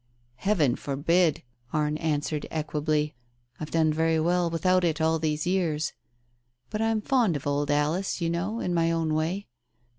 [0.37, 3.13] "Heaven forbid!" Arne answered equably.
[3.59, 5.93] "I've done very well without it all these years.
[6.71, 9.45] But I'm fond of old Alice, you know, in my own way.